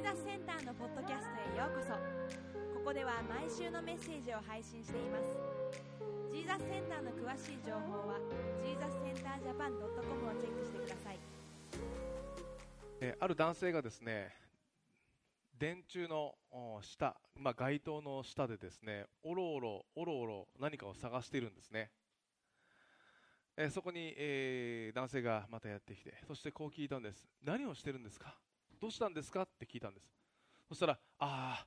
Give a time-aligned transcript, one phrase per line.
[0.00, 1.92] ーザスセンターのポッドキャストへようこそ。
[2.74, 5.36] ここでは毎週のメッセージを配信しています。
[6.32, 8.18] ジーザスセンターの詳しい情報は
[8.64, 11.18] ジーザスセンタージャパン .com をチェックしてください。
[13.02, 14.34] えある男性がですね
[15.58, 21.90] 電柱のお下、まあ、街灯の下でですねおろおろおろおろ何かを探しているんですね、
[23.56, 27.26] えそこに、えー男性がまたやってきてそしてこう聞いたんです。
[27.44, 28.34] 何をしてるんですか？
[28.80, 29.42] どうしたんですか？
[29.42, 30.06] って聞いたんです。
[30.68, 31.66] そしたらああ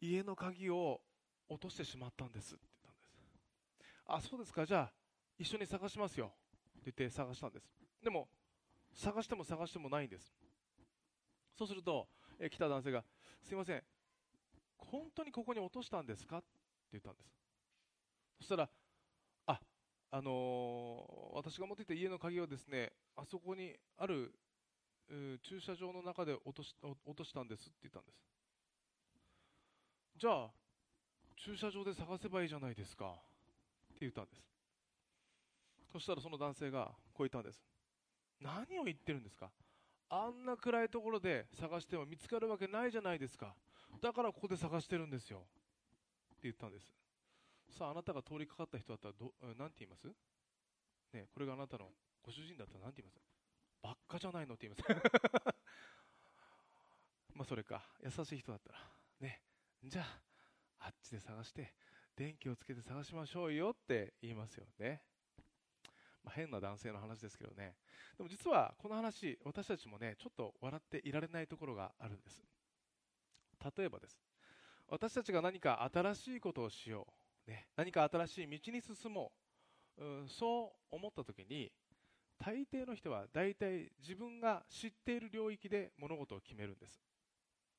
[0.00, 1.00] 家の鍵を
[1.48, 4.64] 落としてしまったんですって言ったんですあそうですか。
[4.64, 4.92] じゃあ
[5.38, 7.68] 一緒に探しますよって言って探したんです。
[8.02, 8.28] でも
[8.92, 10.32] 探しても探してもないんです。
[11.56, 13.04] そうすると、え来た男性が、
[13.42, 13.82] すいません、
[14.78, 16.38] 本当にここに落としたんですか？
[16.38, 16.46] って
[16.92, 17.28] 言ったんです。
[18.38, 18.70] そしたら、
[19.46, 19.60] あ、
[20.10, 24.34] あのー私が持っていた家の鍵をですね、あそこにある
[25.42, 28.18] 駐車場の中で落とし落としたんですって言ったんです。
[30.16, 30.50] じゃあ、
[31.36, 33.06] 駐車場で探せばいいじゃないですか。
[33.06, 33.08] っ
[33.94, 34.42] て言ったんです。
[35.92, 37.60] そしたらその男性がこう言ったんです。
[38.40, 39.50] 何を言ってるんですか。
[40.08, 43.54] あんな暗いところで探しても見つかるわけないじゃないですか。
[44.00, 45.38] だからここで探してるんですよ。
[45.40, 45.42] っ
[46.34, 46.94] て言ったんです。
[47.76, 50.06] さああなたが通りかかった人だったらどえなんて言います？
[51.12, 51.88] ねこれがあなたの
[52.22, 53.29] ご主人だったらなんて言います？
[53.82, 55.54] ばっかじゃないのって言います
[57.34, 57.82] まあそれか。
[58.04, 58.78] 優しい人だったら。
[59.20, 59.40] ね。
[59.82, 61.72] じゃああっちで探して
[62.14, 65.00] 電気をつけて探しましょうよって言いますよね。
[66.22, 67.76] まあ、変な男性の話ですけどね。
[68.18, 72.44] でも実はこの話私たちもねちょっと笑っていられないところがあるんです。
[73.76, 74.18] 例えばです。
[74.88, 77.06] 私たちが何か新しいことをしよ
[77.46, 79.32] う、ね、何か新しい道に進も
[79.96, 80.04] う。
[80.04, 81.70] うんそう思った時に
[82.42, 87.04] 大抵の人は大体自分が知っている領域で物事を決めるんです、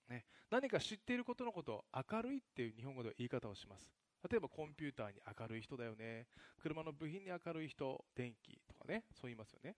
[0.07, 3.89] ね、何か知っていることのことを明るいっていう日本語では言い方をします。
[4.29, 6.27] 例えばコンピューターに明るい人だよね。
[6.61, 9.03] 車の部品に明るい人電気とかね。
[9.13, 9.73] そう言いますよね。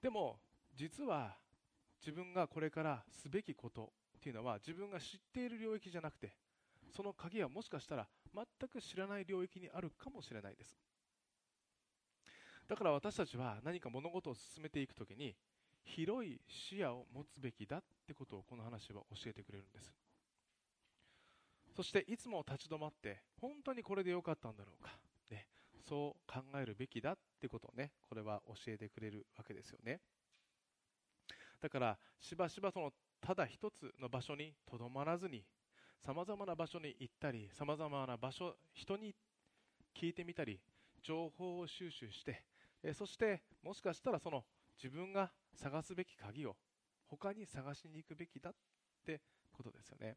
[0.00, 0.38] でも
[0.74, 1.36] 実は
[2.00, 6.32] 自分がこれからすべきことっていうのは自分が知っている領域じゃなくて
[6.94, 10.78] その鍵はもしかしたら全く知らない領域にあるかもしれないです。
[12.68, 15.34] だから私たちは何か物事を進めていくときに
[15.84, 19.94] 広い視野を持つべきだってことをこの話は教えてくれるんです。
[21.76, 24.90] そしていつも立ち止まって本当にこれで良かったんだろうか、
[25.30, 25.46] ね、
[25.86, 30.00] そう考えるべきだってことをねこれは教えてくれるわけですよね。
[31.60, 35.44] だからしばしばそのただ一つの場所にとどまらずに
[36.00, 39.14] さまざまな場所に行ったりさまざまな場所人に
[39.94, 40.60] 聞いてみたり
[41.02, 42.42] 情報を収集して
[42.88, 44.44] えそしてもしかしたらその
[44.80, 46.56] 自分が探すべき鍵を
[47.08, 48.54] 他に探しに行くべきだっ
[49.04, 49.20] て
[49.52, 50.16] ことですよね。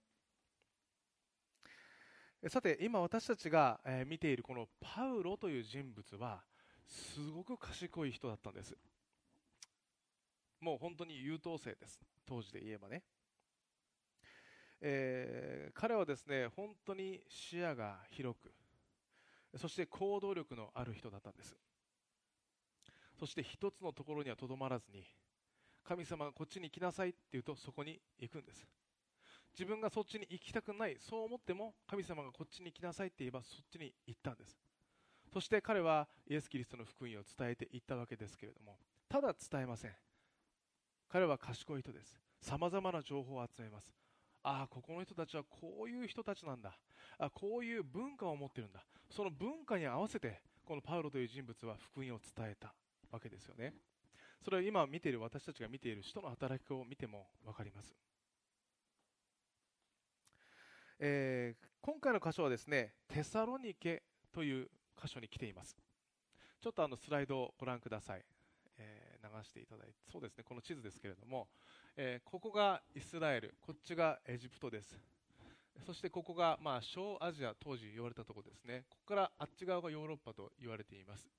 [2.48, 6.44] さて今私たちが見ているこのパウロという人物は
[6.88, 8.78] すごく賢い人だったんです。
[10.62, 12.00] もう本当に優等生です。
[12.28, 13.02] 当時で言えばね、
[14.82, 18.54] えー彼はですね本当に視野が広く
[19.58, 21.56] そして行動力のある人だったんです。
[23.20, 25.04] そして一つのところにはとどまらずに
[25.84, 28.66] 神様がこっちに行きなさいって言うとそこに行くんです。
[29.54, 34.58] 自分がそっちに行きたくないそう思っても神様がこっちに行きなさいって言えばそっちに行ったんです。
[35.34, 38.78] そして彼はイエス・キリストの福音を伝えていったわけですけれども
[39.10, 39.92] ただ伝えません。
[41.10, 42.20] 彼は賢い人です。
[42.40, 43.94] さまざまな情報を集めます。
[44.44, 46.78] ああここの人たちはこういう人たちなんだ。
[47.18, 48.86] あこういう文化を持ってるんだ。
[49.10, 52.74] その文化に合わせてこのパウロという人物は福音を伝えた。
[53.12, 53.74] わけですよね。
[54.44, 57.96] それは今見ている私たちが見ている人の働きを見ても分かります。
[61.00, 64.04] えー今回の箇所はですねテサロニケ
[64.34, 64.70] という
[65.02, 65.78] 箇所に来ています。
[66.62, 68.26] ちょっとあのスライドをご覧ください、
[68.78, 71.48] えー流していただいてそうですねこの地図ですけれども、
[71.96, 74.98] えーここがイスラエルこっちがエジプトです。
[75.86, 78.84] そしてここが、まあ、小アジア当時言われたところですね。
[78.90, 81.32] ここからあっち側がヨーロッパと言われています。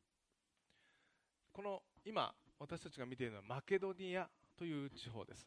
[1.61, 4.27] この今私たちが見ているのはマケドニア
[4.59, 5.47] という地方です。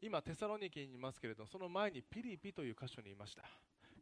[0.00, 3.42] 今テサロニケにいますけれどその前にピリピという箇所にいました。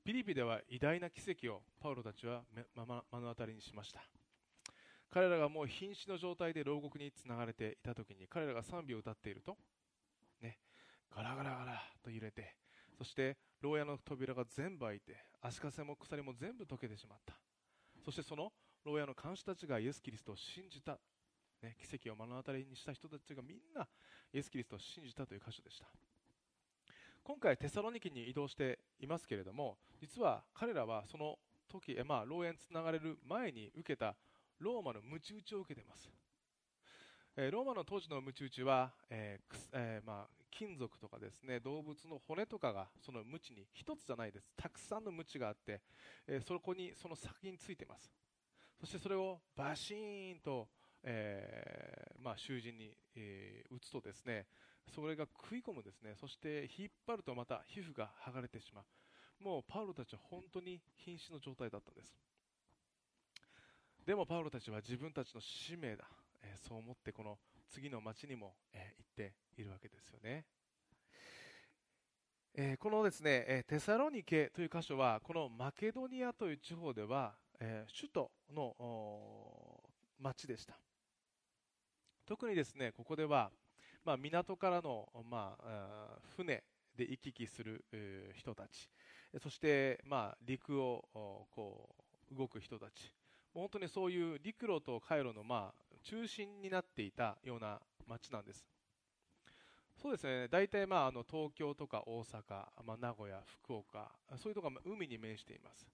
[0.04, 4.02] ピリピでは偉大な奇跡をパウロたちは目まま目の当たりにしました。
[5.10, 9.56] 彼らがもう瀕死の状態で牢獄につながれていた時に彼らが賛美を歌っていると、
[10.42, 10.58] ね、
[11.16, 12.56] ガラガラガラと揺れて
[12.98, 17.32] そして牢屋の扉が全部開いて足かせも鎖も全部溶けてしまった。
[18.04, 18.52] そしてその
[18.84, 20.98] 牢屋の看守たちがイエス・キリストを信じた、
[21.62, 23.86] ね、奇跡を目の当たりにした人たちがみんな
[24.32, 25.86] イエス・キリストを信じたという箇所でした。
[27.22, 31.38] 今回テサロニキに移動していますけれども実は彼らはその
[31.68, 34.14] 時、まあ、牢園つながれる前に受けた
[34.60, 36.10] ローマの鞭打ちを受けています、
[37.38, 44.52] え、ローマの当時の鞭打ちは、えーえー、まあ、金属とかですね動物の骨とかがその鞭に一つじゃないです。
[44.54, 45.80] たくさんの鞭があって、
[46.28, 48.12] えそこにその先についています。
[48.80, 50.68] そしてそれをバシーンと、
[51.02, 54.46] えまあ、囚人に、え打つとですね
[54.94, 56.14] それが食い込むですね。
[56.20, 58.84] そして引っ張るとまた皮膚が剥がれてしまう。
[59.42, 62.14] もうパウロたちは本当に瀕死の状態だったんです。
[64.06, 66.04] でもパウロたちは自分たちの使命だ、
[66.42, 67.38] えー、そう思ってこの
[67.70, 70.44] 次の町にも、えー、行っているわけですよね、
[72.54, 79.80] えー、このですね、えテサロニケという箇所はこのマケドニアという地方では、え首都の
[80.18, 80.74] 町でした
[82.26, 83.50] 特にですねここでは、
[84.04, 86.62] まあ、港からの、まあ、船
[86.96, 87.84] で行き来する
[88.34, 88.88] 人たち
[89.42, 91.04] そして、まあ、陸を
[91.54, 91.88] こ
[92.32, 93.12] う動く人たち
[93.52, 98.66] 本当にそういう陸路と回路のまあ中心になっていたような街なんです。
[99.96, 102.42] そうですね、大体まああの東京とか大阪、
[102.84, 105.88] まあ、名古屋、福岡、そういうところが海に面しています。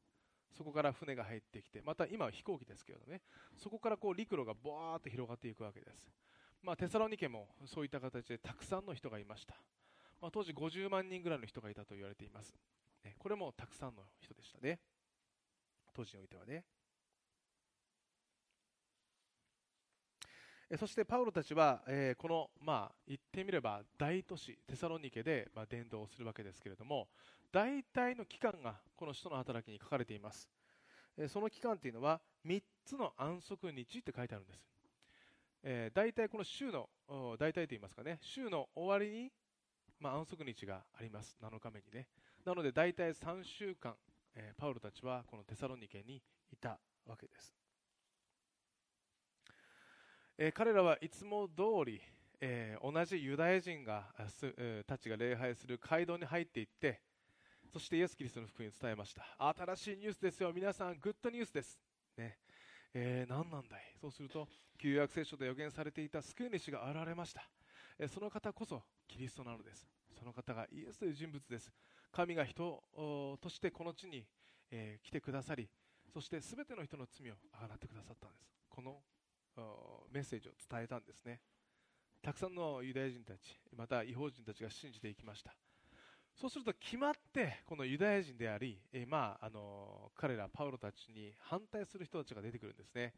[0.57, 3.23] そこから船が入ってきて、また今は飛行機ですけどね、
[3.57, 6.11] そこからこう陸路がぼーっと広がっていくわけです。
[6.63, 9.55] まあ、テサロニケもそういった形でたくさんの人がいました。
[10.21, 12.55] まあ、当時50万人ぐらいの人がいたと言われています。
[13.05, 14.79] ね、これもたくさんの人でしたね。
[15.95, 16.65] 当時においてはね。
[20.79, 27.09] そしてパウロたちは、えー、この、まあ、言ってみれば大都市テサロニケで、まあ、伝道をするわけですけれども
[27.53, 30.49] 大体の期間がこの使徒の働きに書かれています、
[31.29, 34.71] その期間というのは3つの安息日って書いてあるんです、
[35.63, 36.89] え、大体この週の
[37.39, 38.19] 大体と言いますかね。
[38.23, 39.31] 週の終わりに、
[39.99, 41.37] まあ、安息日があります。
[41.43, 42.07] 7日目にね。
[42.45, 43.95] なので大体3週間、
[44.35, 46.23] えパウロたちはこのテサロニケに
[46.53, 47.55] いたわけです。
[50.39, 52.01] え、彼らはいつも通り、
[52.41, 54.15] え、同じユダヤ人が
[54.87, 57.03] たちが礼拝する街道に入っていって
[57.73, 59.23] そしてイエス・キリストの福音を伝えました。
[59.39, 60.53] 新しいニュースですよ。
[60.53, 61.79] 皆さんグッドニュースです、
[62.17, 62.37] ね。
[62.93, 63.81] えー、何なんだい？
[64.01, 67.49] そうすると旧約聖書で予言されていた救い主が現れました、
[67.97, 69.87] えその方こそキリストなのです。
[70.19, 71.71] その方がイエスという人物です。
[72.11, 72.83] 神が人
[73.41, 74.27] としてこの地に、
[74.73, 75.69] え来てくださり
[76.13, 78.53] そして全ての人の罪をあがなってくださったんです。
[78.69, 79.01] この
[80.11, 81.41] メッセージを伝えたんですね。
[82.21, 85.55] たくさんのユダヤ人たちまた違法人たちが信じていきました。
[86.41, 93.13] そうすると決まってこのユダヤ人であり、えまあ、あの彼らパウロたちに反対する人たちが出てくるんですね。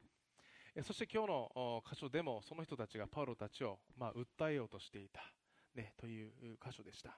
[0.75, 5.23] えそして今日の箇所でもその人たちがパウロたちを、まあ、訴えようとしていた、
[5.77, 7.17] ね、という箇所でした。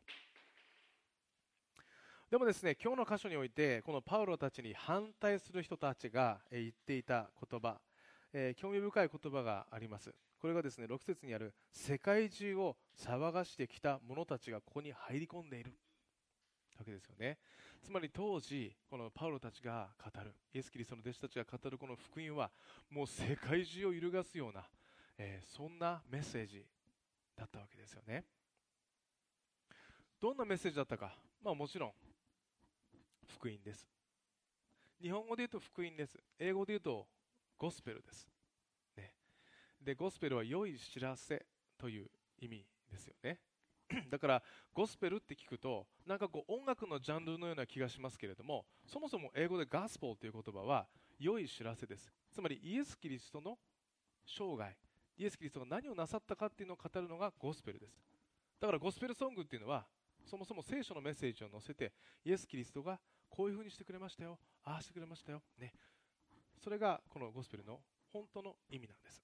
[2.31, 7.81] でもですね今日の箇所においてこのパウロたちに反対する人たちが言っていた言葉
[8.35, 10.13] え、興味深い言葉があります。
[10.39, 15.73] これがですね6節にある世界中を騒がしてきた者たちがここに入り込んでいる。
[16.79, 17.39] わけですよね。
[17.83, 22.51] つまり当時このパウロたちが語るイエス・キリストの弟子たちが語るこの福音は
[22.91, 24.65] もう世界中を揺るがすような、
[25.19, 26.65] えー、そんなメッセージ
[27.37, 28.25] だったわけですよね。
[30.21, 31.93] どんなメッセージだったか、まあ、もちろん
[33.29, 33.87] 福音です。
[35.03, 36.19] 日本語で言うと福音です。
[36.39, 37.07] 英語で言うと
[37.59, 38.27] ゴスペルです。
[38.97, 39.13] ね、
[39.83, 41.45] で、ゴスペルは良い知らせ
[41.77, 43.39] という意味ですよね。
[44.11, 50.87] だから、ゴスペルって聞くと、なんかこう音楽のジャンルのような気がしますけれども、そもそも英語でガスポーという言葉は
[51.19, 52.13] 良い知らせです。
[52.33, 53.59] つまり、イエス・キリストの
[54.27, 54.77] 生涯、
[55.17, 58.03] イエス・キリストが何をなさったかっていうのを語るのがゴスペルです。
[58.61, 59.87] だからゴスペルソングっていうのは、
[60.25, 61.93] そもそも聖書のメッセージを載せて、
[62.25, 62.99] イエス・キリストが
[63.29, 65.75] こういうふうにしてくれましたよ、ああしてくれましたよ、ね、
[66.63, 67.81] それがこのゴスペルの
[68.13, 69.23] 本当の意味なんです。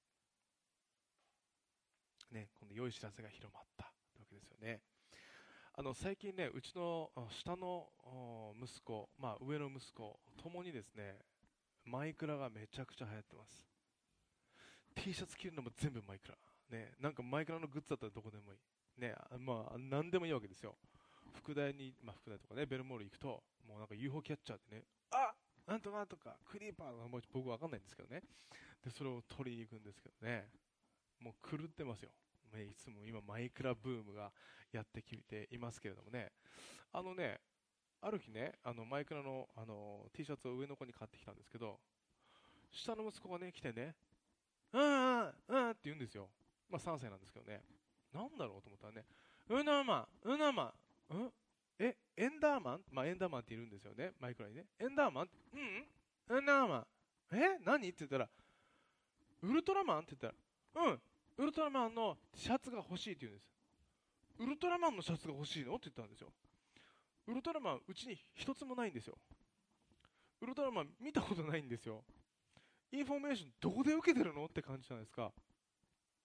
[2.32, 3.89] ね、この良い知らせが広まった
[4.40, 4.80] ですよね。
[5.74, 7.88] あの最近ね、うちの下の
[8.60, 11.18] 息子、まあ、上の息子ともにですね、
[11.84, 13.68] マイクラがめちゃくちゃ流行ってます。
[14.94, 16.34] T シャツ着るのも全部マイクラ。
[16.70, 19.00] ね、なんかマイクラのグッズだったらどこでもいい。
[19.00, 20.76] ね、まあ、何でもいいわけですよ。
[21.34, 24.82] 福大に、まあ、福大とかね、ベルモール行くと、もうなんか UFO キャッチャーってね、
[25.12, 25.32] あ
[25.66, 28.22] なんとかとか、クリーパーとか、僕わかんないんですけどね。
[28.84, 30.48] で、それを取りに行くんですけどね。
[31.20, 32.10] もう狂ってますよ。
[32.50, 34.32] ね、いつも今マイクラブームが
[34.72, 36.32] やってきていますけれどもね。
[36.92, 37.40] あのね、
[38.00, 41.78] ある日ね、あのマイクラのあの T シャツを上の子に買ってきたんですけど、
[42.70, 43.94] 下の息子がね、来てね、
[44.72, 46.28] うんうんうんって言うんですよ。
[46.70, 47.62] まあ3歳なんですけどね。
[48.12, 49.04] なんだろうと思ったらね、
[49.48, 50.72] ウナマン、ウナマ
[51.10, 51.32] ン、ん
[51.78, 52.80] え、エンダーマン？
[52.90, 54.12] まあエンダーマンっているんですよね。
[54.20, 54.66] マイクラにね。
[54.78, 56.86] エンダーマンうんエンダーマン。
[57.32, 58.28] え何って言ったら、
[59.42, 60.32] ウルトラマンって言っ
[60.74, 61.00] たら、うん、
[61.40, 63.48] ウルトラマンのシャツが欲しいって言うんです。
[64.40, 65.72] ウルトラマンのシャツが欲しいの？
[65.76, 66.28] って言ったんですよ。
[67.26, 69.16] ウルトラマン、うちに一つもないんですよ。
[70.42, 72.04] ウルトラマン見たことないんですよ。
[72.92, 74.44] インフォメーションどこで受けてるの？
[74.44, 75.32] って感じじゃないですか。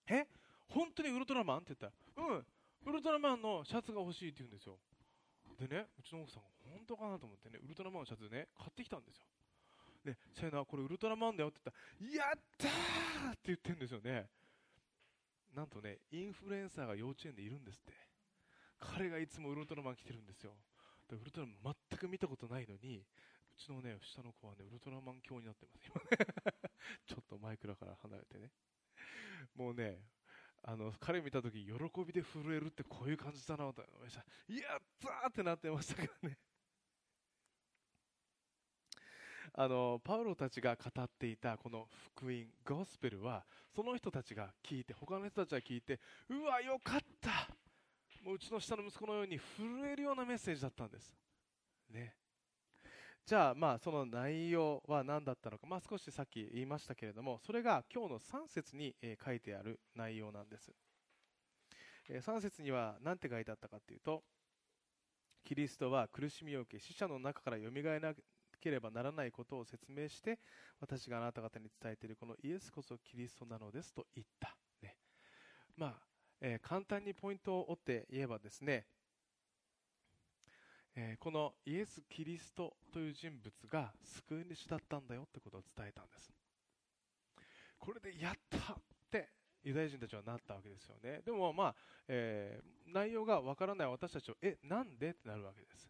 [0.10, 0.28] え？
[0.68, 1.58] 本当にウルトラマン？
[1.60, 2.46] って言ったら、うん、
[2.92, 4.76] ウルトラマンのシャツが欲しいって言うんですよ。
[5.58, 9.24] でね、うちの奥さんが、本当かなと思ってね、ウルトラマンのシャツね、買ってきたんですよ。
[10.04, 11.62] で、セイナ、これウルトラマンだよって
[12.02, 14.28] 言ったら、やったーって言ってるんですよね。
[15.56, 17.94] なんとね、インフルエンサーが幼稚園でいるんですって。
[18.78, 20.52] 彼がいつもウルトラマン着てるんですよ。
[21.10, 23.04] でウルトラマン全く見たことないのに、う
[23.58, 26.10] ちのね、下の子はね、ウルトラマン教になってます、今ね。
[27.08, 28.52] ちょっとマイクラから離れてね。
[29.56, 30.02] もうね、
[30.64, 31.72] あの、彼見たとき、喜
[32.06, 34.26] びで震えるってこういう感じだなと思いました。
[34.54, 36.38] やったーってなってましたけどね。
[39.58, 47.48] あの、パウロたちが語っていたこの福音、ゴスペルは、その人たちが聞いて、他の人たちが聞いて、うわ、よかった
[48.26, 51.16] もううちの下の息子のように震えるようなメッセージだったんです。
[51.90, 52.16] ね。
[53.26, 60.72] じゃあ、まあ、その内容は何だったのか、まあ、少しさっき言いましたけれども、それが今日の3節に、え書いてある内容なんです。
[62.10, 64.24] え3節には何て書いてあったかというと、
[65.46, 68.00] キリストは苦しみを受け、死者の中からよみがえ
[68.66, 70.40] ければならないことを説明して、
[70.80, 74.56] 私があなた方に伝えているこのイエスこそキリストなのですと言った。
[74.82, 74.96] ね。
[75.78, 75.94] まあ、
[76.42, 78.86] えー、簡単にポイントを追って言えばですね、
[80.96, 86.32] えー、このイエス・キリストという人物が救い主だったんだよってことを伝えたんです
[87.78, 88.76] これでやったっ
[89.12, 89.30] て
[89.64, 91.76] ユダヤ人たちはなったわけですよねでもまあ、
[92.08, 95.10] えー、内容がわからない私たちはえなんで？
[95.10, 95.90] ってなるわけです、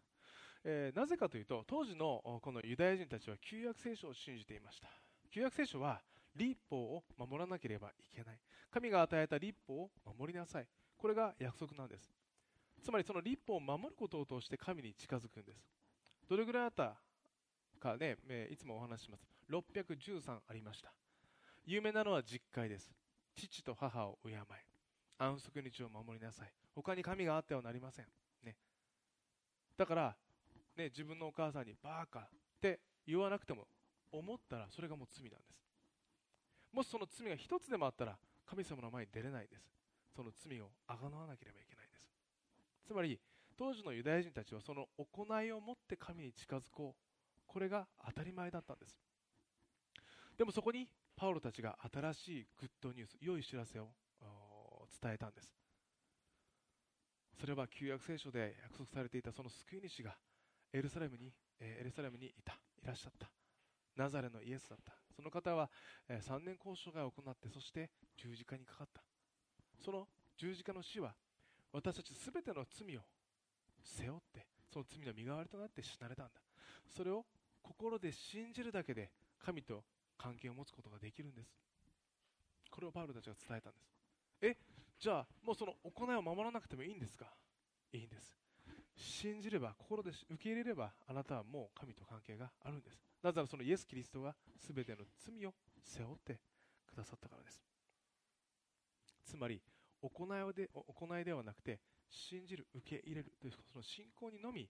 [0.68, 4.88] えー、なぜかというと当時のこのユダヤ人たちは旧約聖書を信じていました。
[5.30, 6.00] 旧約聖書は
[6.34, 8.38] 立法を守らなければいけない。
[8.72, 10.66] 神が与えた立法を守りなさい。
[10.98, 12.10] これが約束なんです。
[12.82, 15.64] つまりその立法を守ることを通して神に近づくんです。
[16.28, 16.96] どれぐらいあった
[17.78, 19.24] かね、えいつもお話します。
[19.48, 20.92] 613ありました。
[21.64, 22.90] 有名なのは実会です。
[23.36, 24.34] 父と母を敬い
[25.18, 26.52] 安息日を守りなさい。
[26.74, 28.06] 他に神があってはなりません、
[28.42, 28.56] ね、
[29.76, 30.16] だから、
[30.76, 32.28] ね、自分のお母さんにバーカっ
[32.60, 33.66] て言わなくても
[34.12, 35.62] 思ったらそれがもう罪なんです。
[36.72, 39.62] もしその罪が一つでもあったら神様の前に出れないです。
[40.14, 42.08] その罪をあがなわなければいけないんです。
[42.86, 43.18] つまり
[43.56, 47.06] 当時のユダヤ人たちはその行いを持って神に近づこう。
[47.46, 49.00] これが当たり前だったんです。
[50.36, 53.88] でもそこにパウロたちが新しいグッドニュース良い知らせを
[55.00, 55.54] 伝えたんです。
[57.40, 60.16] それは旧約聖書で約束されていたその救い主が
[60.76, 63.30] エルサレムに、えエルサレムにいたいらっしゃった。
[63.96, 64.92] ナザレのイエスだった。
[65.14, 65.70] その方は、
[66.06, 69.02] え3年交渉が行ってそして十字架にかかった。
[69.82, 70.06] その
[70.36, 71.14] 十字架の死は
[71.72, 73.00] 私たち全ての罪を
[73.82, 76.32] 背負ってその罪の身代わりとなって死なれたんだ。
[76.94, 77.24] それを
[77.62, 79.82] 心で信じるだけで神と
[80.18, 81.48] 関係を持つことができるんです。
[82.70, 83.96] これをパウロたちが伝えたんです。
[84.42, 84.56] え
[84.98, 87.32] じゃあもうその行いを守らなくてもいいんですか？
[87.92, 88.45] いいんです。
[88.96, 92.98] 信じれば心で受け入れればあなたはもう神と関係があるんです。
[93.22, 96.40] なぜならそのイエス・キリストが全ての罪を背負って
[96.86, 97.62] くださったからです。
[99.24, 99.60] つまり
[100.00, 104.68] 行いで行いではなくて信じる受け入れるというその信仰にのみ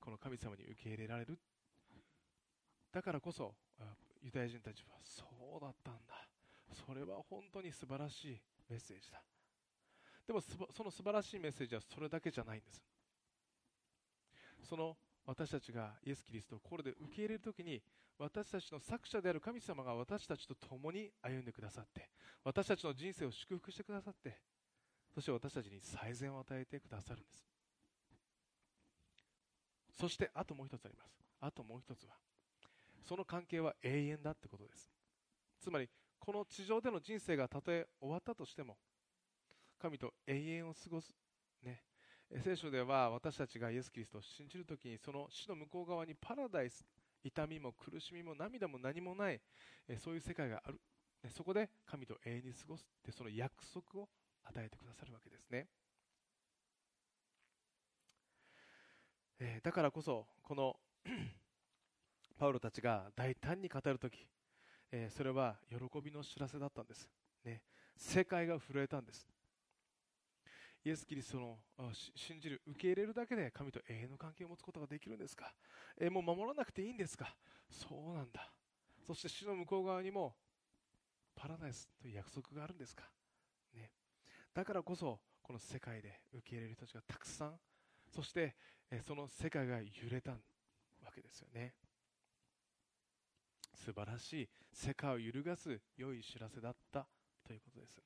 [0.00, 1.38] この神様に受け入れられる。
[2.92, 3.54] だからこそ
[4.20, 5.24] ユダヤ人たちはそ
[5.56, 6.28] うだったんだ。
[6.86, 9.22] それは本当に素晴らしいメッセージだ。
[10.26, 12.82] でもその素晴らしいメッセージはそれだけじゃないんです。
[14.62, 17.82] その私たちがイエス・キリストを心で受け入れるときに
[18.18, 22.08] 私たちの作者である神様が私たちと共に歩んでくださって
[22.44, 24.38] 私たちの人生を祝福してくださって
[25.14, 27.46] そして私たちに最善を与えてくださるんです。
[29.98, 31.22] そしてあともう一つあります。
[31.40, 32.14] あともう一つは
[33.02, 34.90] その関係は永遠だってことです。
[35.60, 35.88] つまり
[36.18, 38.78] この地上での人生がたとえ終わったとしても
[39.78, 41.12] 神と永遠を過ごす
[41.62, 41.82] ね
[42.40, 46.84] 聖書では私たちがイエス・キリストを信じるときにその死の向こう側にパラダイス
[47.22, 49.40] 痛みも苦しみも涙も何もない
[49.98, 50.80] そういう世界がある。
[51.30, 54.08] そこで神と永遠に過ごすってその約束を
[54.44, 55.68] 与えてくださるわけですね、
[59.62, 60.76] だからこそこの
[62.38, 64.26] パウロたちが大胆に語るとき、
[65.10, 67.08] それは喜びの知らせだったんです。
[67.44, 67.62] ね、
[67.96, 69.31] 世界が震えたんです。
[70.84, 71.58] イエス・キリストの
[72.14, 75.54] 信じる、受け入れるだけで神と永遠の関係を持つことができるんですか、
[75.98, 77.36] えもう守らなくていいんですか？
[77.70, 78.52] そうなんだ。
[79.06, 80.34] そして死の向こう側にも
[81.34, 83.04] パラダイスという約束があるんですか、
[83.74, 83.90] ね、
[84.54, 87.58] だからこそこの世界で受け入れる人たちがたくさん
[88.14, 88.54] そして
[89.06, 90.38] その世界が揺れたわ
[91.14, 91.74] けですよね。
[93.74, 94.48] 素晴らしい。
[94.72, 97.06] 世界を揺るがす良い知らせだった
[97.44, 98.00] ということです。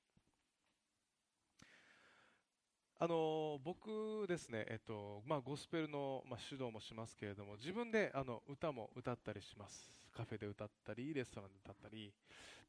[2.99, 9.93] あの僕ですね、えっとまあ、ゴスペルの、まあ、指導もしますけれども自分であの歌も歌ったりします。
[10.17, 12.11] カフェで歌ったりレストランで歌ったり。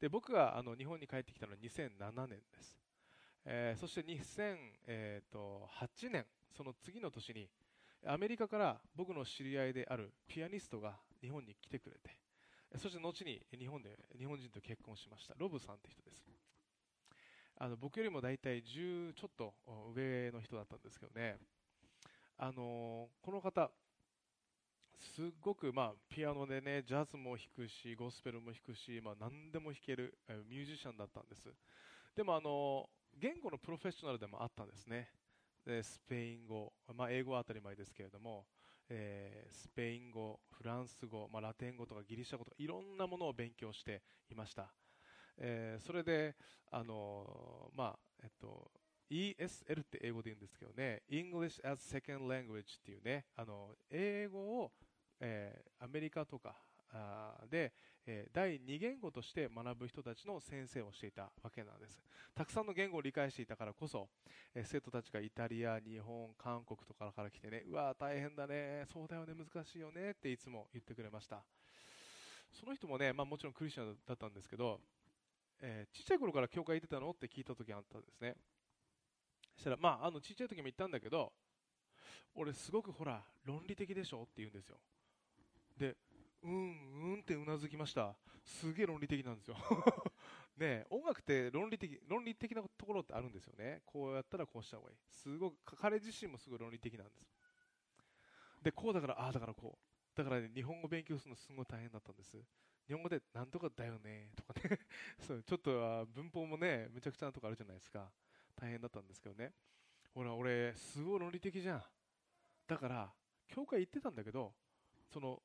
[0.00, 2.78] で僕があの日本に帰ってきたのは2007年です、
[3.44, 6.24] えー、そして2008年
[6.56, 7.48] その次の年に
[8.06, 12.16] アメリカから僕の知り合いであるピアニストが日本に来てくれて
[12.76, 15.34] そして後に日本で日本人と結婚しました。
[15.38, 16.37] ロブさんって人です。
[17.58, 19.54] あの僕よりも大体10ちょっと
[19.94, 21.36] 上の人だったんですけどね
[22.36, 23.70] あのこの方
[25.14, 31.48] すっごく、まあ、ピアノでね、ジャズも弾くし、ゴスペルも弾くし、まあ、何でも弾ける、ミュージシャンだったんです。
[32.16, 35.08] でも、あの、言語のプロフェッショナルでもあったんですね。
[35.64, 38.46] でスペイン語、まあ、英語は当たり前ですけれども、
[38.88, 44.72] えー、スペイン語、フランス語、まあ、ラテン語とかギリシャ語とかいろんなものを勉強していました。
[45.38, 46.36] えー、それで、
[46.70, 48.70] あのまあえっと、
[49.10, 54.72] ESL って英語で言うんですけどね、English as Second Language っていうね、あの英語を
[55.20, 56.54] えー、アメリカとか
[57.50, 57.72] で、
[58.06, 62.00] えー、第2言語として学ぶ人たちの先生をしていたわけなんです。
[62.34, 64.08] たくさんの言語を理解していたからこそ、
[64.54, 71.42] えー、生徒たちがイタリア、日本、韓国とかから来てね、うわ大変だね、そうだよね、難しいよねっていつも言ってくれました。
[72.52, 74.80] その人もね、まあ、もちろんクリスチャンだったんですけど、
[75.60, 77.10] えー、ちっちゃい頃から教会行ってたの？
[77.10, 78.36] って聞いた時あったんですね。
[79.54, 81.32] そしたら、まあ、あのちっちゃい時も言ったんだけど、
[82.34, 84.22] 俺すごくほら、論理的でしょ？
[84.22, 84.78] って言うんですよ。
[85.76, 85.96] で、
[86.42, 88.14] うん、うんってうなずきました。
[88.44, 89.56] すげえ論理的なんですよ。
[90.56, 93.82] ね音楽って論理的、論理的なところってあるんですよね。
[93.84, 94.96] こうやったらこうした方がいい。
[95.10, 97.26] すごく、彼自身もすごい論理的なんです。
[98.62, 100.16] で、こうだから、ああだからこう。
[100.16, 102.36] だからね、日本語勉強するのすごい大変だったんです。
[102.88, 104.78] 日本語でなんとかだよねとかね
[105.20, 108.10] そうちょっと文法もね、めちゃくちゃなとこあるじゃないですか。
[108.56, 109.52] 大変だったんですけどね。
[110.14, 111.84] ほら、俺、すごい論理的じゃん。
[112.66, 113.14] だから、
[113.46, 114.54] 教会行ってたんだけど、
[115.12, 115.42] その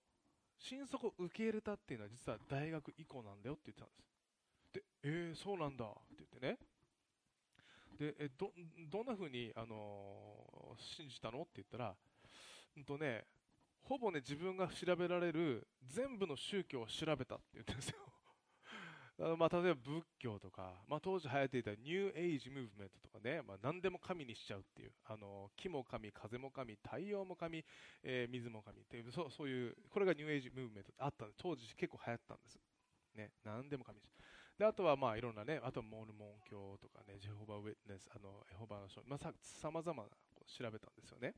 [0.58, 4.14] 心底受け入れたっていうのは実は大学以降なんだよって言ってたんです。
[4.72, 6.58] で、えー、そうなんだって言ってね。
[7.98, 8.54] で、えど、
[8.90, 11.42] どんな風に、あのー、信じたの？
[11.42, 11.96] って言ったら、
[12.78, 13.26] うんとね、
[13.84, 17.98] ほぼね、自分が調べられる全部の宗教を調べたって言ってるんですよ。
[19.38, 27.64] まあ、例えば仏教とか、まあ、当時流行っていたニューエイジムーブメントとかね、まあ、何でも神にしちゃうっていう、あの木も神、風も神、太陽も神、
[28.02, 32.60] えー、水も神っていうそうそういう、これが New Age movement ってあったんで、当時結構流行ったんです。
[33.14, 34.00] ね、何でも神
[34.58, 40.10] であとはまあいろんなね、あとはモルモン教とかね、 Jehovah's Witness、あのエホバの証、まあ、さまざまな
[40.46, 41.36] 調べたんですよね。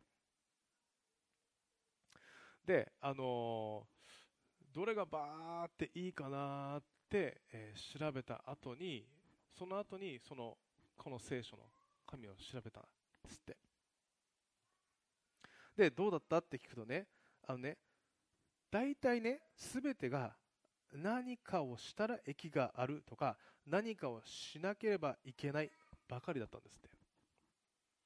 [2.65, 9.05] で、あのー、どれがバーっていいかなって、えー、調べた後に
[9.57, 10.57] その後にその
[10.97, 11.63] この聖書の
[12.07, 12.83] 神を調べたん
[13.23, 13.57] ですって。
[15.77, 17.05] でどうだったって聞くとね
[17.47, 17.77] あのね
[18.71, 20.33] 大体ね全てが
[20.93, 25.71] 何かをしたら益があるとか何かをしなければいけない
[26.07, 26.89] ばかりだったんですって。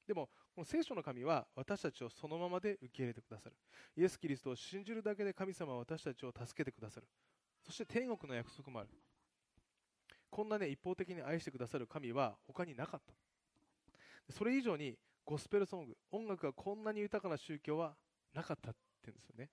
[0.06, 0.28] でも
[0.60, 3.54] この聖書の神は私たちをそのままで受け入れてくださる
[3.96, 7.06] イエス・キリストを信じるだけで神様は私たちを助けてくださる
[7.64, 8.90] そして天国の約束もある。
[10.28, 14.32] こんなね、一方的に愛してくださる神は他になかった。
[14.34, 17.94] それ以上にゴスペルソング、音楽がこんなに豊かな宗教は
[18.34, 19.48] なかったって言うんですよね。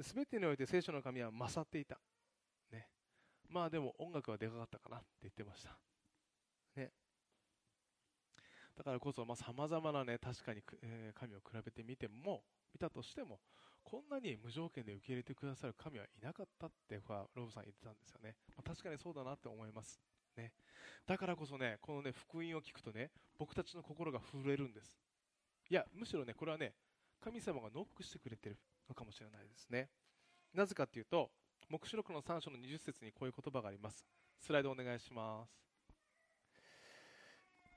[0.00, 1.98] すべてにおいて聖書の神は勝っていた。
[2.70, 2.86] ね。
[3.48, 5.76] まあでも音楽はでかかったかなって言ってました。
[6.76, 6.92] ね。
[8.76, 13.40] だからこそ、まあ、様々なね、確かに、えー、神を比べてみても、見たとしても、
[13.84, 17.00] こんなに無条件で受け入れてくださる神はいなかったって
[17.34, 18.34] ロブさん言ってたんですよね。
[18.56, 20.00] まあ、確かにそうだなって思います。
[20.36, 20.52] ね。
[21.06, 24.98] だからこそね、このね、福音を聞くとね、僕たちの心が震えるんです。
[25.70, 26.74] いや、むしろね、これはね、
[27.20, 28.58] 神様がノックしてくれてる
[28.88, 29.88] のかもしれないですね。
[30.52, 31.30] なぜかっていうと、
[31.68, 34.04] 黙示録の3章の20節にこういう言葉があります。
[34.40, 35.73] スライドお願いします。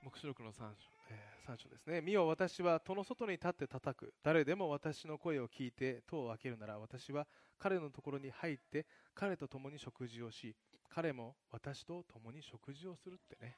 [0.02, 0.64] 黙示録の 3, 章、
[1.10, 2.00] えー、3章ですね。
[2.00, 4.14] 見よ、私は戸の外に立って叩く。
[4.22, 7.26] 誰でも私の声を聞いて戸を開けるなら、私は
[7.58, 10.54] 彼のところに入って、彼と共に食事をし、
[10.88, 13.56] 彼も私と共に食事をするってね。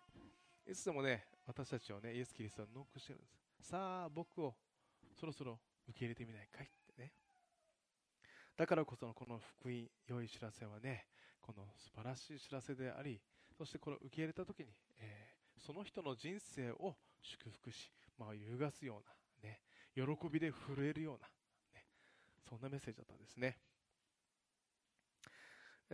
[0.67, 3.29] いつでもね、私たちをね、イエス・キリストはノックしてるんで
[3.63, 3.69] す。
[3.71, 4.55] さあ、僕を
[5.19, 7.13] そろそろ受け入れてみないかいってね。
[8.57, 11.07] だからこそのこの福音、良い知らせはね、
[11.41, 13.21] この素晴らしい知らせであり、
[13.57, 14.67] そしてこの受け入れた時に、
[15.01, 15.10] え、
[15.61, 19.61] その人の人生を祝福し、まあ、揺るがすような、ね、
[19.95, 21.29] 喜びで震えるような、
[21.75, 21.87] ね、
[22.49, 23.59] そんなメッセージだったんですね。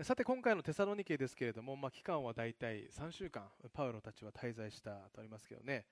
[0.03, 5.87] さて今回のテサロニケですけれども、まあ、期間は大体3週間パウロたちは滞在したとありますけどね。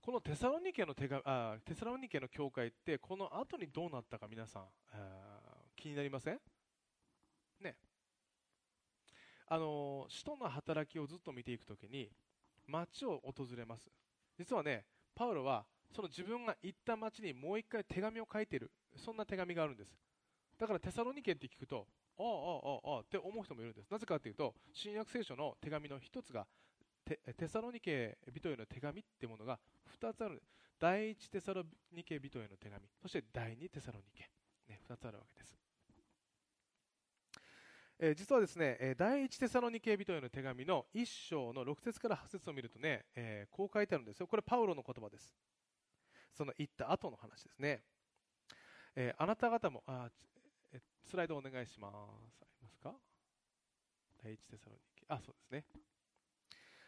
[0.00, 4.64] このテサロニケの手紙あテサロニケの教会ってこの後にどうなったか皆さん
[5.76, 6.40] 気になりません？
[7.60, 7.76] ね。
[9.46, 12.10] あの使徒の働きをずっと見ていくときに
[12.68, 13.90] 町を訪れます。
[14.38, 18.70] 実はねパウロはその自分が行った町にもう一回手紙を書いている。
[18.96, 19.90] そんな手紙があるんです。
[20.58, 21.86] だからテサロニケって聞くと
[22.18, 23.90] ああああああって思う人もいるんです。
[23.90, 26.46] なぜかというと新約聖書の手紙の一つが
[27.04, 29.58] テテサロニケ人への手紙っていうものが
[30.00, 30.42] 2つある。
[30.78, 32.86] 第一テサロニケ人への手紙。
[33.00, 34.30] そして第二テサロニケ、
[34.68, 35.67] ね、2つあるわけです。
[38.00, 44.28] えー、実はですね、え第一テサロニケ人への手紙の1章の6節から8節を見るとね、えー、こう書いてあるんですよ。
[44.28, 45.36] これパウロの言葉です。
[46.32, 47.82] その言った後の話ですね。
[48.94, 50.08] えー、あなた方も、あ、
[50.72, 51.94] えスライドお願いします。
[52.40, 52.94] ありますか？
[54.22, 55.04] 第一テサロニケ。
[55.08, 55.64] あ、そうですね。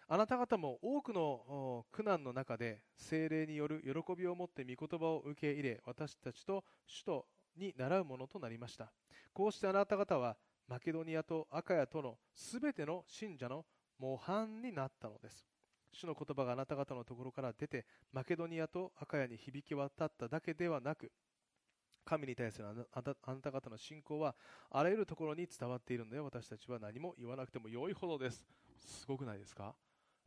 [0.07, 8.93] あなた方も多くの苦難の中で精霊による喜びを持って御言葉を受け入れ私たちと首都に習うものとなりました
[9.33, 10.37] こうしてあなた方は
[10.71, 13.65] マケドニアとアカヤとのすべての信者の
[13.99, 15.45] 模範になったのです。
[15.93, 21.11] 主の言葉があなた方のところから出て、マケドニアとアカヤに響き渡っただけではなく、
[22.05, 24.37] 神に対するあなた方の信仰は
[24.71, 28.47] あらゆるところに伝わっているので私たちは何も言わなくても良いほどです。
[28.79, 29.75] すごくないですか？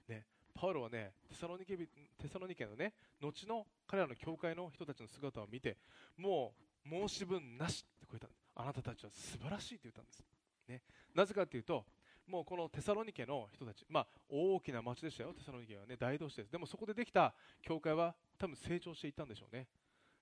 [0.10, 1.88] ね、パウロはね、テサロニケテ
[2.28, 5.78] サロニケのね、後の彼らの教会の人たちの姿を見て、
[6.18, 6.54] も
[6.86, 8.43] う申し分なしってこう言ったんです。
[8.56, 10.24] あなたたちは素晴らしいと言ったんです。
[10.68, 10.82] ね、
[11.14, 11.86] なぜかというと、
[12.28, 16.52] もうこのテサロニケの人たち、まあ、大きな町でしたよ、テサロニケはね、大都市です。
[16.52, 19.68] でもそこでできた教会は多分成長していったんでしょうね。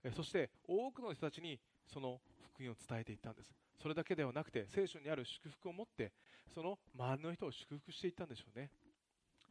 [0.04, 2.22] えそして多くの人たちにその
[2.54, 3.54] 福音を伝えていったんです。
[3.80, 6.12] それだけではなくて、聖書にある祝福を持って、
[6.54, 8.70] その周りの人を祝福していったんでしょうね。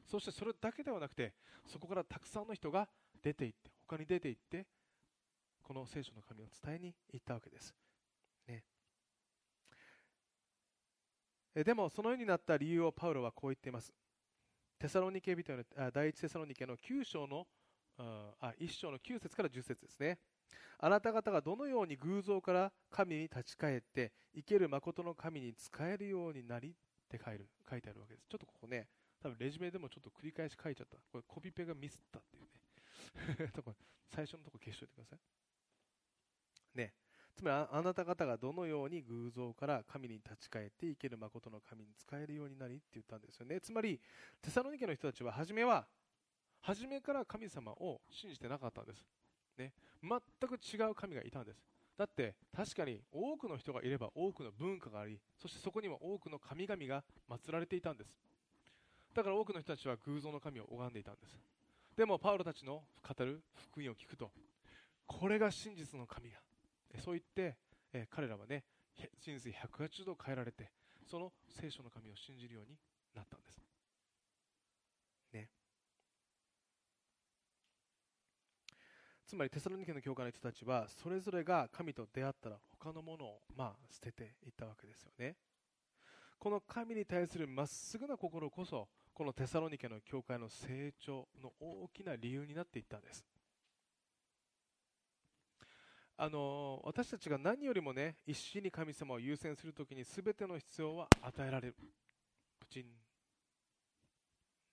[0.06, 1.34] そしてそれだけではなくて、
[1.66, 2.88] そこからたくさんの人が
[3.22, 4.66] 出ていって、他に出ていって、
[5.62, 7.74] この聖書の神を伝えに行ったわけです。
[8.46, 8.64] ね
[11.54, 13.92] でもそのようになった理由をパウロはこう言っています。
[14.78, 17.46] テサロニケ人の第一テサロニケの9章の
[17.98, 20.18] あ1章の9節から10節ですね。
[20.78, 26.72] あなた方がどのように偶像から神に立ち返って生ける誠の神に仕えるようになりっ
[27.08, 28.26] て書いる書いてあるわけです。
[28.28, 28.86] ちょっとここね、
[29.22, 30.96] 多分レジュメでもちょっと繰り返し書いちゃった。
[31.12, 33.52] これコピペがミスったっていうね。
[34.08, 35.18] 最初のとこ消しといてください。
[36.78, 36.94] ね。
[37.40, 43.58] つまりあなた方がどのように偶像から神に立ち返って生ける誠の神に使えるようになりって言ったんですよね。
[43.62, 43.98] つまり、
[44.42, 45.86] テサロニケの人たちは初めは、
[46.60, 49.02] 初めから神様を信じてなかったんです。
[49.56, 49.72] ね。
[50.02, 51.64] 全く違う神がいたんです。
[51.96, 58.10] だって確かに多くの人がいれば多くの文化があり、そしてそこには多くの神々が祀られていたんです。
[59.14, 61.38] だから多くの人たちは偶像の神を拝んでいたんです。
[61.96, 64.30] でもパウロたちの語る福音を聞くと、
[65.06, 66.38] これが真実の神や。
[66.98, 67.56] そう言って、
[67.92, 68.64] え彼らはね、
[69.20, 70.70] 人生180度変えられて、
[71.08, 72.76] その聖書の神を信じるように
[73.14, 73.62] なったんです。
[75.32, 75.48] ね。
[79.26, 85.36] つまりテサロニケの教会の人たちはそれぞれが神と出会ったら他のものをまあ捨てていったわけですよね。
[86.38, 93.24] この神に対するまっすぐな心こそこのテサロニケの教会の成長の大きな理由になっていったんです。
[96.22, 101.74] あの私たちが何よりもね一心に神様を優先するときに全ての必要は与えられる。
[102.58, 102.94] プチンなん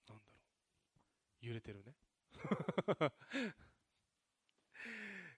[0.08, 0.20] だろ
[1.42, 1.46] う。
[1.48, 1.96] 揺れてるね。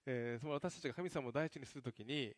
[0.07, 2.35] えー、その私たちが神様を第一にするときに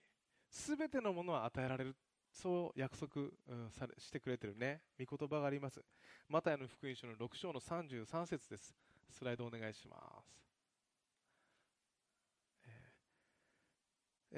[0.50, 1.96] 全てのものは与えられる。
[2.30, 4.82] そう約束、うん、されしてくれてるね。
[5.00, 5.82] 御言葉があります。
[6.28, 8.76] マタイの福音書の6章の33節です。
[9.10, 10.40] スライドお願いします。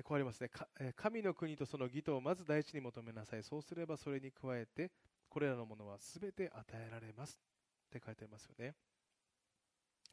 [0.01, 0.49] こうありますね。
[0.95, 3.43] 神の国とその義とをまず第一に求めなさい。
[3.43, 4.91] そうすればそれに加えて、
[5.29, 7.39] これらのものは全て与えられます。
[7.87, 8.73] って書いてありますよね。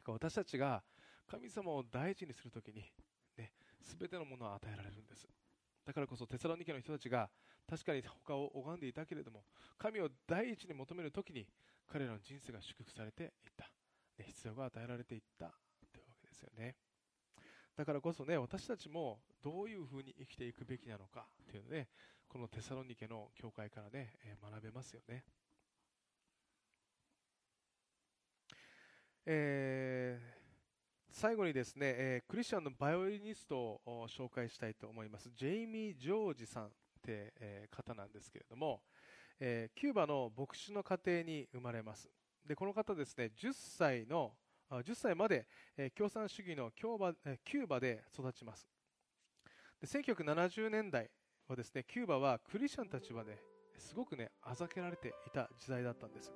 [0.07, 0.83] 私たちが
[1.31, 2.83] 神様を大事にするときに、
[3.37, 3.53] ね、
[3.99, 5.29] 全てのものを与えられるんです
[5.87, 7.29] だからこそテサロニケの人たちが
[7.69, 9.45] 確かに他を拝んでいたけれども
[9.79, 11.47] 神を第一に求めるときに
[11.91, 13.65] 彼らの人生が祝福されていった、
[14.19, 15.53] ね、必要が与えられていった
[15.93, 16.77] というわけですよね
[17.81, 21.89] だからこそね私たちもどういうふうに生きていくべきなのかというのね
[22.29, 25.25] このテサロニケの教会からね、え学べますよね
[29.25, 35.31] えー、最後にですね、えー、クリスチャンのバイオリニストを紹介したいと思います。
[35.35, 36.69] ジェイミー・ジョージさんっ
[37.03, 38.83] て、えー、方なんですけれども、
[39.39, 42.11] えー、キューバの牧師の家庭に生まれます。
[42.47, 44.33] で、この方ですね、10歳の、
[44.71, 48.69] 10歳まで、え共産主義のキューバキューバで育ちます。
[49.81, 51.11] で1970年代
[51.49, 53.39] はですね、キューバはクリスチャンたちはね、
[53.79, 56.33] すごくね、あざけられていた時代だったんです。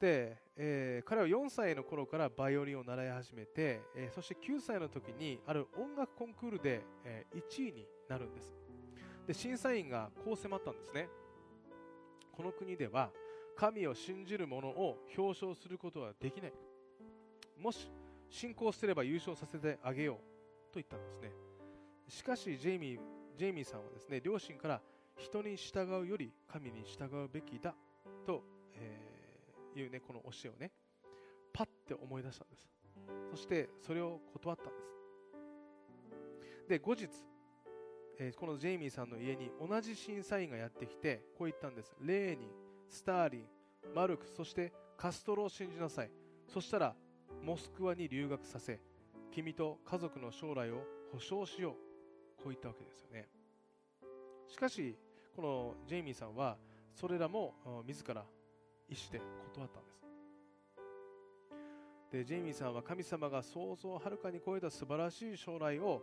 [0.00, 8.54] で、えー、彼は4歳の頃からバイオリンを習い始めて、えー、そして9歳の時にある音楽コンクールで、えー、1位になるんです
[9.26, 11.08] で審査員がこう迫ったんですね
[12.32, 13.10] この国では
[13.56, 16.52] 神を信じる者を表彰することはできない
[17.60, 17.90] もし
[18.30, 20.22] 信仰すれば優勝させてあげようと
[20.74, 21.32] 言ったんですね
[22.08, 23.00] しかしジェイミー
[23.36, 24.80] ジェイミーさんはですね両親から
[25.16, 27.74] 人に従うより神に従うべきだ
[28.26, 28.42] と、
[28.74, 29.08] えー
[29.80, 30.70] いうね、この教えをね、
[31.52, 32.68] パッて思い出したんです。
[33.30, 36.68] そしてそれを断ったんです。
[36.68, 37.08] で、後日、
[38.18, 41.94] えー、このジェイミーさんの家に同じ審査員がやってきて、こう言ったんです。
[42.00, 42.48] レーニン、
[42.88, 43.46] スターリン、
[43.94, 46.10] マルク、そしてカストロを信じなさい。
[46.46, 46.94] そしたら、
[47.42, 48.80] モスクワに留学させ、
[49.30, 51.72] 君と家族の将来を保証しよう。
[52.42, 53.28] こう言ったわけですよね。
[54.46, 54.96] しかし、
[55.34, 56.56] このジェイミーさんは、
[56.94, 57.54] それらも
[57.86, 58.24] 自ら
[58.88, 59.20] 意思で
[59.54, 59.98] 断ったんです
[62.10, 66.02] でジェイミーさんは神様が想像をはるかに超えた素晴らしい将来を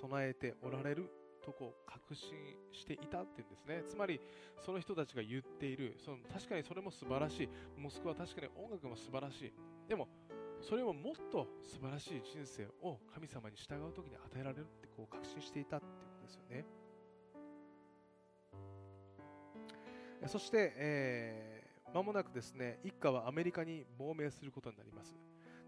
[0.00, 1.10] 備えておられる
[1.44, 2.30] とこ確信
[2.70, 4.20] していたっていうんですねつまり
[4.64, 9.52] その人たちが言っているその確かにそれも素晴らしいモスクワは確かに音楽も素晴らしい
[9.88, 10.08] でも
[10.62, 16.64] それももっと素晴らしい人生を神様に従う時に与えられるってこう確信していたっていうことですよね。
[20.28, 25.14] そして、えまもなくですね一家はアメリカに亡命することになります。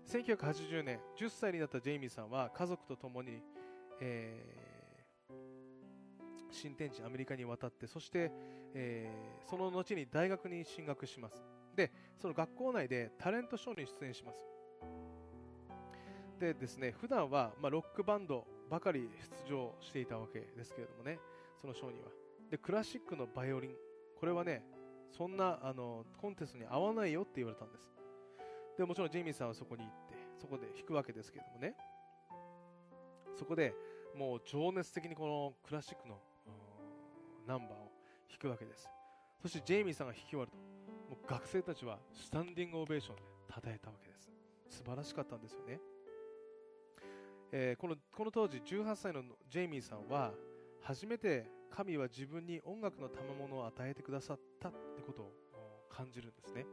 [0.06, 3.40] 1980年10歳になったジェイミーさんは家族と共に、
[4.00, 5.34] えー、
[6.50, 8.30] 新天地アメリカに渡ってそして、
[8.74, 11.42] えー、その後に大学に進学します。
[11.74, 14.53] でその学校内でタレントショーに出演します。
[16.44, 19.08] でですね普段はまロックバンドばかり
[19.48, 21.18] 出場していたわけですけれどもね
[21.60, 22.08] そのショーには。
[22.50, 23.70] でクラシックのバイオリン。
[24.20, 24.62] これはね
[25.10, 27.90] そんなあのコンテストに合わないよって言われたんです。
[28.76, 31.74] でもちろんジェイミーさんはそこに行ってそこで弾くわけですけれどもね。
[33.38, 33.74] そこで
[34.14, 36.18] もう情熱的にこのクラシックの
[37.46, 37.90] ナンバーを
[38.28, 38.90] 弾くわけです。
[39.40, 40.58] そしてジェイミーさんが弾き終わると
[41.08, 44.30] もう学生たちはスタンディングオベーションで称えたわけです。
[44.68, 45.78] 素晴らしかったんですよね、
[47.56, 50.32] えー、このこの当時18歳のジェイミーさんは
[50.82, 55.32] 初めて神は自分に音楽の賜物を与えてくださったってことを
[55.88, 56.66] 感じるんですね。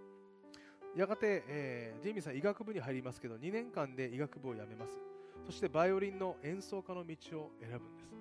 [0.96, 5.00] やがて、えー、ジェイミーさん医学部に入りますけど2年間で医学部を辞めます。
[5.46, 8.16] そしてバイオリンの演奏家の道を選ぶんです。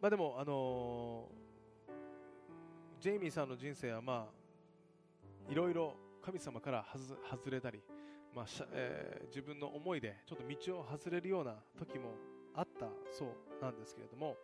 [0.00, 4.28] まあでもあのー、ジェイミーさんの人生はま
[5.48, 6.86] あいろいろ神様から
[7.28, 7.82] 外れたり、
[8.36, 12.10] まあえー、自分の思いでちょっと道を外れるような時も
[12.54, 14.36] あったそうなんですけれども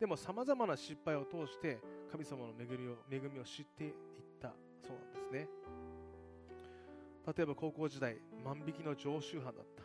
[0.00, 1.78] でもさまざまな失敗を通して
[2.10, 3.92] 神様の恵みを恵みを知っていっ
[4.40, 5.48] たそうなんですね。
[7.36, 9.82] 例えば高校時代万引きの常習犯だった。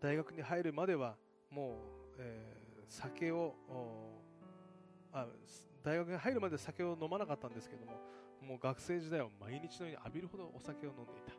[0.00, 1.16] 大学に入るまでは
[1.50, 3.54] もう、えー、酒を
[5.12, 5.26] あ
[5.82, 7.92] 大学に入るまで酒を飲まなかったんですけども
[8.42, 11.37] もう学生時代は毎日のように浴びるほどお酒を飲んでいた。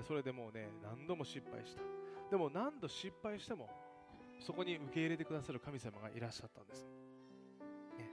[0.00, 1.82] それでもうね何度も失敗した。
[2.30, 3.68] でも何度失敗しても
[4.40, 6.86] そこに受け入れてくださる神様がいらっしゃったんです、
[7.98, 8.10] ね、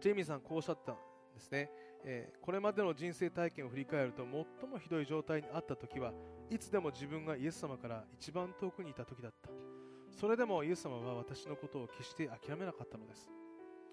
[0.00, 0.96] ジェイミーさんこうおっしゃったん
[1.32, 1.70] ですね、
[2.04, 4.24] えー、これまでの人生体験を振り返ると
[4.60, 6.12] 最もひどい状態にあった時は
[6.50, 9.48] いつでも自分がイエス様から一番遠くにいた時だった。
[10.10, 13.30] それでもイエス様は私のことを決して諦めなかったのです。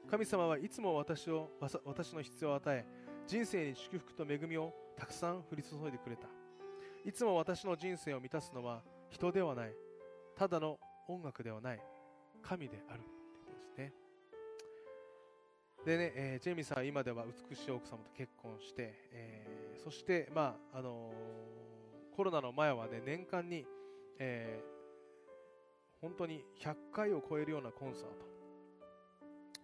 [0.09, 1.49] 神様はいつも私を
[1.85, 2.85] 私の必要を与え
[3.31, 6.27] 人生に祝福と恵みをたくさん降り注いでくれた。
[7.05, 9.73] いつも私の人生を満たすのは人ではない。
[10.35, 11.79] ただの音楽ではない。
[12.41, 12.99] 神である。
[12.99, 13.93] ということですね。
[15.85, 23.65] でね、えージェイミーさんは今では美しい奥様と結婚して、えーそして、まああのーコロナの前はね年間に、
[24.19, 28.30] えー本当に100回を超えるようなコンサート。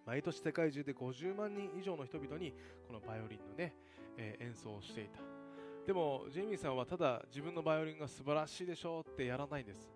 [0.08, 2.54] 毎年世界中で50万人以上の人々に
[2.86, 3.74] このバイオリンのね、
[4.16, 5.20] えー演奏をしていた。
[5.86, 9.86] でもジェイミーさんはただ自分のバイオリンが素晴らしいでしょうってやらないんです。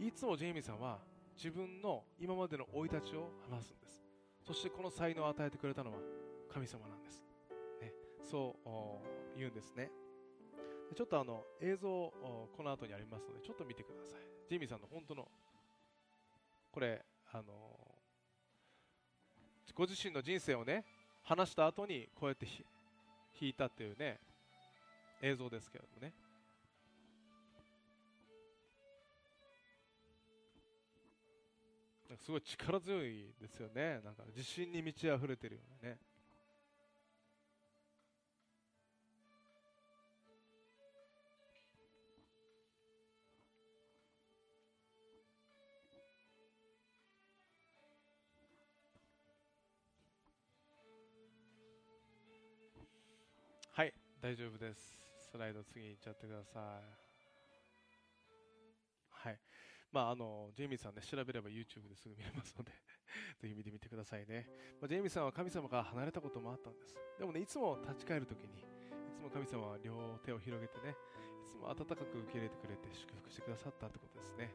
[0.00, 0.98] いつもジェイミーさんは
[1.36, 4.02] 自分の今までの生い立ちを話すんです。
[4.46, 5.98] そしてこの才能を与えてくれたのは
[6.50, 7.22] 神様なんです、
[7.82, 9.90] ね、そう言うんですね。
[10.96, 14.20] ちょっとあの映像この後にありますのでちょっと見てください。
[14.48, 15.28] ジェイミーさんの本当の
[16.70, 17.91] これあの
[19.74, 20.84] ご自身の人生をね
[21.22, 24.18] 話した後にこうやって弾いたっていうね
[25.22, 26.12] 映像ですけどもね。
[32.18, 34.00] すごい力強いですよね。
[34.04, 35.98] なんか自信に満ち溢れてるようなね。
[54.22, 54.96] 大丈夫です。
[55.18, 56.86] スライド次行っちゃってください。
[59.10, 59.38] はい。
[59.90, 62.70] まああのジェイミーさんね調べれば YouTube ですぐ見れますので
[63.42, 64.46] ぜひ見てみてくださいね、
[64.80, 66.94] まあ、ジェイミーさんは神様から離れたこともあったんです。
[67.18, 68.64] でもねいつも立ち返るときにい
[69.12, 70.94] つも神様は両手を広げてね
[71.44, 74.54] いつも温かく受け入れてくれて祝福してくださったってことですね。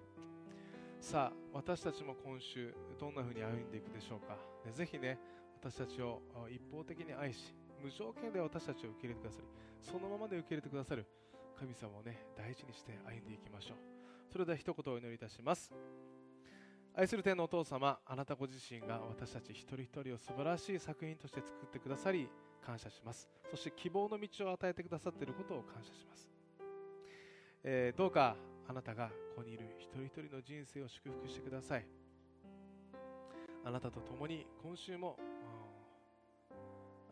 [1.01, 5.19] さあ私たちも今週どんな風に歩んでいくでしょうか、ね、ぜひね
[5.59, 7.53] 私たちを一方的に愛し
[7.83, 9.47] 無条件で私たちを受け入れてくださり
[9.81, 11.05] そのままで受け入れてくださる
[11.59, 13.77] 神様をね大事にして歩んでいきましょう。
[14.31, 15.73] それでは一言お祈りいたします。
[16.93, 22.27] 愛する天のお父様あなたご自身が私たち一人一人を素晴らしい作品として作ってくださり
[22.65, 23.27] 感謝します。
[23.49, 26.27] そして希望の道を与えてくださっていることを感謝します、
[27.63, 28.35] えーどうか
[28.67, 31.85] あなたがここにいる一人一人の人生を祝福してください。
[33.63, 35.17] あなたと共に今週も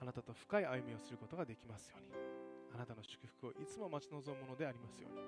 [0.06, 2.14] あなたと深い歩みをすることができますように。
[2.76, 5.22] あなたの祝福をいつも待ち望むものでありますように。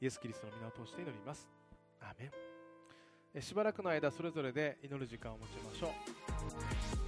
[0.00, 1.46] イエス・キリストの皆を通して祈ります。
[2.00, 2.30] アーメン。
[3.34, 5.88] えしばらくの間それぞれで祈る時間を持ちましょ
[6.96, 6.99] う。